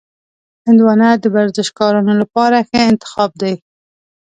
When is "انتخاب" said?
2.91-3.31